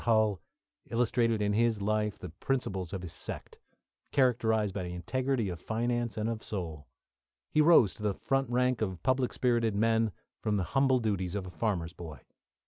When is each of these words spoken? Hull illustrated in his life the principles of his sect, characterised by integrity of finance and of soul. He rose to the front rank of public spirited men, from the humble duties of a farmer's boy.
Hull 0.05 0.41
illustrated 0.89 1.43
in 1.43 1.53
his 1.53 1.79
life 1.79 2.17
the 2.17 2.29
principles 2.31 2.91
of 2.91 3.03
his 3.03 3.13
sect, 3.13 3.59
characterised 4.11 4.73
by 4.73 4.85
integrity 4.85 5.47
of 5.49 5.61
finance 5.61 6.17
and 6.17 6.27
of 6.27 6.43
soul. 6.43 6.87
He 7.51 7.61
rose 7.61 7.93
to 7.93 8.01
the 8.01 8.15
front 8.15 8.49
rank 8.49 8.81
of 8.81 9.03
public 9.03 9.31
spirited 9.31 9.75
men, 9.75 10.11
from 10.41 10.57
the 10.57 10.63
humble 10.73 10.97
duties 10.97 11.35
of 11.35 11.45
a 11.45 11.51
farmer's 11.51 11.93
boy. 11.93 12.21